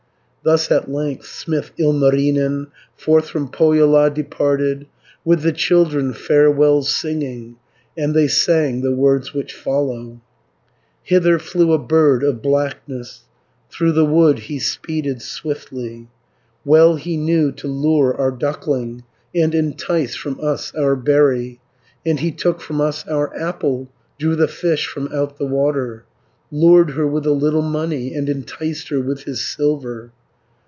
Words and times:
Thus 0.43 0.71
at 0.71 0.89
length, 0.89 1.27
smith 1.27 1.69
Ilmarinen 1.77 2.69
Forth 2.97 3.29
from 3.29 3.49
Pohjola 3.49 4.09
departed, 4.09 4.87
With 5.23 5.43
the 5.43 5.51
children 5.51 6.13
farewells 6.13 6.91
singing, 6.91 7.57
And 7.95 8.15
they 8.15 8.27
sang 8.27 8.81
the 8.81 8.91
words 8.91 9.35
which 9.35 9.53
follow: 9.53 9.97
480 11.07 11.13
"Hither 11.13 11.37
flew 11.37 11.73
a 11.73 11.77
bird 11.77 12.23
of 12.23 12.41
blackness, 12.41 13.25
Through 13.69 13.91
the 13.91 14.03
wood 14.05 14.39
he 14.39 14.57
speeded 14.57 15.21
swiftly, 15.21 16.07
Well 16.65 16.95
he 16.95 17.17
knew 17.17 17.51
to 17.51 17.67
lure 17.67 18.15
our 18.15 18.31
duckling, 18.31 19.03
And 19.35 19.53
entice 19.53 20.15
from 20.15 20.39
us 20.41 20.73
our 20.73 20.95
berry, 20.95 21.59
And 22.03 22.19
he 22.19 22.31
took 22.31 22.61
from 22.61 22.81
us 22.81 23.07
our 23.07 23.31
apple, 23.39 23.89
Drew 24.17 24.35
the 24.35 24.47
fish 24.47 24.87
from 24.87 25.07
out 25.13 25.37
the 25.37 25.45
water, 25.45 26.05
Lured 26.51 26.93
her 26.93 27.05
with 27.05 27.27
a 27.27 27.31
little 27.31 27.61
money, 27.61 28.15
And 28.15 28.27
enticed 28.27 28.89
her 28.89 28.99
with 28.99 29.25
his 29.25 29.45
silver. 29.45 30.11